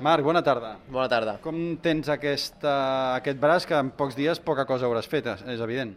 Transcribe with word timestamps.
Marc, 0.00 0.22
bona 0.22 0.42
tarda. 0.46 0.76
Bona 0.86 1.08
tarda. 1.10 1.38
Com 1.42 1.56
tens 1.82 2.06
aquesta, 2.12 2.74
aquest 3.16 3.40
braç 3.42 3.66
que 3.66 3.74
en 3.74 3.90
pocs 3.98 4.14
dies 4.14 4.38
poca 4.38 4.62
cosa 4.68 4.86
hauràs 4.86 5.10
fet, 5.10 5.26
és 5.50 5.62
evident? 5.64 5.96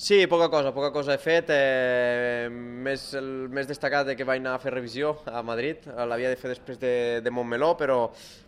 Sí, 0.00 0.26
poca 0.26 0.48
cosa, 0.48 0.72
poca 0.76 0.90
cosa 0.92 1.14
he 1.16 1.20
fet. 1.20 1.50
Eh, 1.52 2.48
més, 2.50 3.02
el 3.16 3.48
més 3.52 3.68
destacat 3.68 4.06
de 4.08 4.16
que 4.16 4.24
vaig 4.28 4.40
anar 4.40 4.54
a 4.56 4.60
fer 4.60 4.72
revisió 4.72 5.14
a 5.28 5.42
Madrid. 5.44 5.88
L'havia 6.08 6.32
de 6.32 6.38
fer 6.40 6.52
després 6.52 6.80
de, 6.80 6.92
de 7.24 7.32
Montmeló, 7.32 7.74
però, 7.80 7.98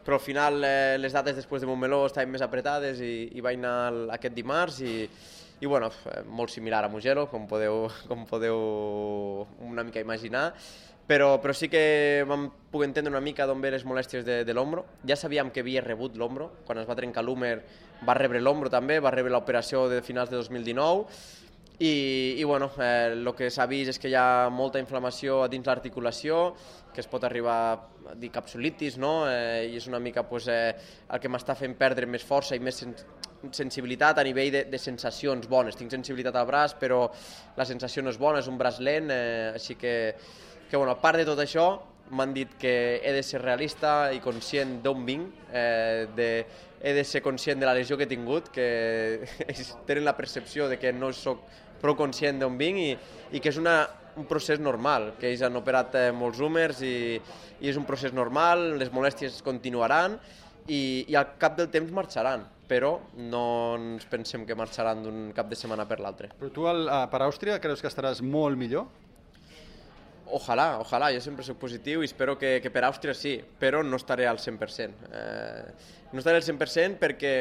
però 0.05 0.17
al 0.17 0.25
final 0.25 0.61
eh, 0.65 0.97
les 1.01 1.13
dates 1.13 1.37
després 1.41 1.65
de 1.65 1.69
Montmeló 1.69 2.07
estaven 2.09 2.33
més 2.33 2.45
apretades 2.45 3.01
i, 3.05 3.29
i 3.37 3.45
vaig 3.45 3.61
anar 3.61 4.15
aquest 4.17 4.37
dimarts 4.37 4.81
i, 4.85 4.95
i 5.61 5.69
bueno, 5.69 5.93
molt 6.29 6.53
similar 6.53 6.85
a 6.85 6.93
Mugello, 6.93 7.29
com 7.33 7.45
podeu, 7.49 7.85
com 8.09 8.25
podeu 8.29 8.65
una 9.69 9.85
mica 9.85 10.01
imaginar 10.01 10.51
però, 11.07 11.35
però 11.43 11.55
sí 11.55 11.69
que 11.69 12.25
vam 12.29 12.49
poder 12.71 12.89
entendre 12.89 13.13
una 13.13 13.21
mica 13.21 13.47
d'on 13.47 13.61
ve 13.61 13.73
les 13.75 13.85
molèsties 13.85 14.25
de, 14.25 14.43
de 14.47 14.55
l'ombro. 14.55 14.87
Ja 15.09 15.19
sabíem 15.19 15.51
que 15.51 15.61
havia 15.61 15.83
rebut 15.85 16.17
l'ombro, 16.17 16.51
quan 16.67 16.81
es 16.81 16.89
va 16.89 16.97
trencar 16.99 17.25
l'húmer 17.27 17.57
va 18.07 18.17
rebre 18.19 18.41
l'ombro 18.41 18.71
també, 18.71 18.99
va 19.01 19.13
rebre 19.15 19.33
l'operació 19.33 19.89
de 19.91 20.03
finals 20.03 20.31
de 20.31 20.39
2019, 20.41 21.07
i, 21.83 22.37
i 22.39 22.45
bueno, 22.45 22.71
eh, 22.79 23.33
que 23.37 23.49
s'ha 23.51 23.67
vist 23.67 23.91
és 23.91 23.99
que 23.99 24.11
hi 24.13 24.15
ha 24.15 24.49
molta 24.53 24.79
inflamació 24.79 25.41
a 25.43 25.49
dins 25.51 25.67
l'articulació, 25.67 26.53
que 26.95 27.01
es 27.03 27.09
pot 27.11 27.25
arribar 27.25 27.57
a 28.13 28.15
dir 28.15 28.31
capsulitis, 28.31 28.99
no? 29.01 29.25
Eh, 29.27 29.73
i 29.73 29.81
és 29.81 29.89
una 29.91 29.99
mica 29.99 30.23
pues, 30.29 30.47
eh, 30.53 30.77
el 31.11 31.21
que 31.21 31.31
m'està 31.33 31.57
fent 31.59 31.75
perdre 31.79 32.07
més 32.07 32.23
força 32.23 32.55
i 32.55 32.63
més 32.63 32.83
sen 32.85 32.95
sensibilitat 33.51 34.21
a 34.21 34.23
nivell 34.23 34.53
de, 34.55 34.61
de 34.71 34.79
sensacions 34.79 35.49
bones. 35.51 35.75
Tinc 35.75 35.91
sensibilitat 35.91 36.37
al 36.39 36.47
braç, 36.47 36.77
però 36.79 37.09
la 37.57 37.67
sensació 37.67 38.05
no 38.05 38.13
és 38.15 38.21
bona, 38.21 38.39
és 38.39 38.47
un 38.47 38.61
braç 38.61 38.79
lent, 38.79 39.11
eh, 39.11 39.51
així 39.57 39.75
que 39.75 39.95
que 40.73 40.79
bueno, 40.79 40.93
a 40.93 41.01
part 41.05 41.19
de 41.21 41.27
tot 41.29 41.37
això, 41.37 41.67
m'han 42.17 42.31
dit 42.33 42.53
que 42.57 42.97
he 43.05 43.11
de 43.13 43.21
ser 43.21 43.43
realista 43.43 44.07
i 44.17 44.23
conscient 44.25 44.79
d'on 44.81 45.03
vinc, 45.05 45.43
eh, 45.53 46.07
de, 46.17 46.29
he 46.81 46.95
de 46.97 47.03
ser 47.05 47.21
conscient 47.21 47.61
de 47.61 47.69
la 47.69 47.75
lesió 47.77 47.99
que 48.01 48.07
he 48.07 48.09
tingut, 48.09 48.49
que 48.55 48.65
ells 49.53 49.75
tenen 49.85 50.09
la 50.09 50.15
percepció 50.17 50.71
de 50.73 50.79
que 50.81 50.95
no 50.97 51.11
sóc 51.13 51.45
prou 51.83 51.93
conscient 51.99 52.41
d'on 52.41 52.57
vinc 52.57 52.81
i, 52.81 52.89
i 53.37 53.45
que 53.45 53.53
és 53.53 53.61
una, 53.61 53.83
un 54.17 54.25
procés 54.31 54.65
normal, 54.65 55.11
que 55.21 55.29
ells 55.29 55.45
han 55.45 55.61
operat 55.61 56.01
eh, 56.01 56.07
molts 56.17 56.41
húmers 56.41 56.81
i, 56.89 57.21
i 57.61 57.69
és 57.69 57.77
un 57.77 57.85
procés 57.85 58.17
normal, 58.17 58.71
les 58.81 58.95
molèsties 58.97 59.43
continuaran 59.45 60.17
i, 60.73 61.05
i 61.05 61.21
al 61.21 61.37
cap 61.37 61.61
del 61.61 61.69
temps 61.69 61.93
marxaran 61.93 62.49
però 62.73 62.95
no 63.21 63.45
ens 63.77 64.09
pensem 64.09 64.49
que 64.49 64.57
marxaran 64.57 65.05
d'un 65.05 65.23
cap 65.37 65.53
de 65.53 65.59
setmana 65.61 65.85
per 65.85 66.01
l'altre. 66.01 66.33
Però 66.41 66.49
tu 66.49 66.65
al, 66.65 66.87
per 67.13 67.27
Àustria 67.27 67.61
creus 67.61 67.85
que 67.85 67.93
estaràs 67.93 68.25
molt 68.25 68.57
millor? 68.57 68.89
Ojalà, 70.33 70.79
ojalà, 70.81 71.11
jo 71.13 71.21
sempre 71.21 71.45
soc 71.45 71.59
positiu 71.61 72.01
i 72.01 72.09
espero 72.09 72.39
que, 72.41 72.55
que 72.65 72.71
per 72.73 72.87
Àustria 72.89 73.13
sí, 73.13 73.35
però 73.61 73.83
no 73.85 73.99
estaré 74.01 74.25
al 74.29 74.41
100%. 74.41 75.11
Eh, 75.13 75.91
no 76.13 76.23
estaré 76.23 76.41
al 76.41 76.47
100% 76.47 76.97
perquè 77.03 77.35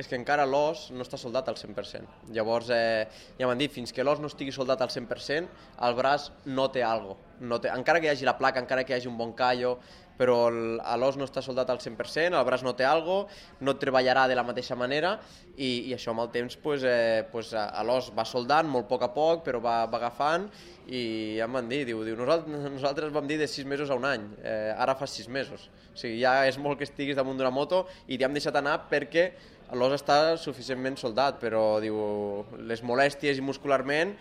és 0.00 0.08
que 0.08 0.16
encara 0.16 0.46
l'os 0.48 0.86
no 0.94 1.04
està 1.04 1.18
soldat 1.20 1.50
al 1.50 1.58
100%. 1.60 2.30
Llavors, 2.34 2.70
eh, 2.72 3.06
ja 3.38 3.48
m'han 3.48 3.60
dit, 3.60 3.72
fins 3.72 3.92
que 3.92 4.04
l'os 4.06 4.20
no 4.22 4.30
estigui 4.32 4.54
soldat 4.54 4.80
al 4.80 4.92
100%, 4.92 5.50
el 5.86 5.96
braç 5.98 6.30
no 6.48 6.70
té 6.72 6.82
algo. 6.86 7.18
No 7.40 7.60
té, 7.60 7.68
encara 7.74 8.00
que 8.00 8.08
hi 8.08 8.14
hagi 8.14 8.28
la 8.28 8.38
placa, 8.38 8.62
encara 8.64 8.84
que 8.84 8.94
hi 8.94 8.96
hagi 8.96 9.10
un 9.10 9.18
bon 9.20 9.34
callo, 9.36 9.76
però 10.20 10.50
l'os 10.52 11.16
no 11.16 11.24
està 11.24 11.40
soldat 11.40 11.70
al 11.72 11.80
100%, 11.80 12.36
el 12.36 12.44
braç 12.44 12.64
no 12.66 12.74
té 12.76 12.84
algo, 12.84 13.22
no 13.64 13.76
treballarà 13.80 14.26
de 14.28 14.36
la 14.36 14.44
mateixa 14.44 14.76
manera 14.76 15.14
i, 15.56 15.88
i 15.88 15.94
això 15.96 16.12
amb 16.12 16.26
el 16.26 16.32
temps 16.34 16.58
pues, 16.60 16.84
eh, 16.84 17.24
pues, 17.32 17.54
l'os 17.88 18.10
va 18.16 18.26
soldant 18.28 18.68
molt 18.68 18.84
a 18.84 18.90
poc 18.90 19.06
a 19.06 19.10
poc, 19.14 19.44
però 19.46 19.62
va, 19.64 19.78
va 19.88 20.00
agafant 20.02 20.50
i 20.90 21.38
ja 21.38 21.46
em 21.46 21.56
van 21.56 21.70
dir, 21.70 21.84
diu, 21.88 22.02
diu 22.04 22.18
nosaltres, 22.18 22.66
nosaltres 22.66 23.14
vam 23.14 23.28
dir 23.30 23.38
de 23.40 23.48
6 23.48 23.68
mesos 23.70 23.90
a 23.90 23.96
un 23.96 24.04
any, 24.04 24.26
eh, 24.42 24.74
ara 24.76 24.96
fa 24.98 25.08
6 25.08 25.30
mesos. 25.32 25.68
O 25.94 25.96
sigui, 25.96 26.18
ja 26.20 26.44
és 26.48 26.58
molt 26.60 26.80
que 26.80 26.88
estiguis 26.88 27.16
damunt 27.16 27.40
d'una 27.40 27.52
moto 27.54 27.86
i 28.08 28.18
t'hem 28.20 28.36
deixat 28.36 28.58
anar 28.60 28.76
perquè 28.90 29.30
l'os 29.78 29.94
està 29.94 30.36
suficientment 30.42 30.98
soldat, 31.00 31.38
però 31.40 31.78
diu, 31.80 31.96
les 32.66 32.82
molèsties 32.84 33.38
i 33.38 33.46
muscularment 33.46 34.12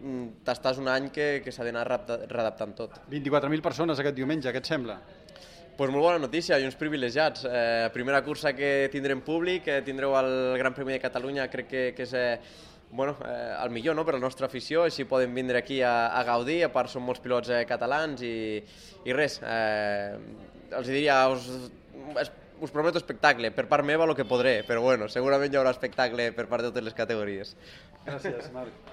mm, 0.00 0.42
t'estàs 0.46 0.80
un 0.82 0.90
any 0.90 1.12
que, 1.14 1.28
que 1.44 1.54
s'ha 1.54 1.68
d'anar 1.68 1.86
readaptant 1.86 2.74
tot. 2.78 2.98
24.000 3.12 3.62
persones 3.62 4.02
aquest 4.02 4.18
diumenge, 4.18 4.50
què 4.50 4.64
et 4.64 4.74
sembla? 4.74 4.98
Pues 5.76 5.90
molt 5.92 6.06
bona 6.06 6.18
notícia 6.18 6.56
i 6.58 6.64
uns 6.64 6.76
privilegiats. 6.80 7.44
Eh, 7.44 7.88
primera 7.92 8.22
cursa 8.24 8.54
que 8.56 8.88
tindrem 8.92 9.20
públic, 9.20 9.68
eh, 9.68 9.82
tindreu 9.84 10.16
el 10.16 10.56
Gran 10.56 10.74
Premi 10.74 10.96
de 10.96 11.02
Catalunya, 11.02 11.50
crec 11.52 11.68
que, 11.68 11.82
que 11.96 12.06
és 12.06 12.14
eh, 12.16 12.38
bueno, 12.90 13.16
eh, 13.26 13.54
el 13.62 13.70
millor 13.70 13.96
no? 13.96 14.04
per 14.04 14.14
a 14.14 14.18
la 14.18 14.24
nostra 14.24 14.48
afició, 14.48 14.86
així 14.86 15.04
poden 15.04 15.34
vindre 15.36 15.60
aquí 15.60 15.82
a, 15.82 16.08
a 16.16 16.24
gaudir, 16.24 16.62
a 16.64 16.72
part 16.72 16.90
són 16.92 17.04
molts 17.04 17.20
pilots 17.20 17.52
eh, 17.52 17.64
catalans 17.68 18.24
i, 18.24 18.62
i 19.04 19.16
res, 19.16 19.40
eh, 19.44 20.16
els 20.72 20.88
diria, 20.88 21.20
us, 21.28 21.50
us 22.60 22.72
prometo 22.72 23.02
espectacle, 23.02 23.52
per 23.52 23.66
part 23.68 23.84
meva 23.84 24.08
el 24.08 24.16
que 24.16 24.24
podré, 24.28 24.62
però 24.66 24.80
bueno, 24.84 25.10
segurament 25.12 25.52
hi 25.52 25.60
haurà 25.60 25.74
espectacle 25.76 26.30
per 26.36 26.48
part 26.48 26.64
de 26.64 26.72
totes 26.72 26.88
les 26.88 26.96
categories. 26.96 27.56
Gràcies, 28.06 28.52
Marc. 28.54 28.84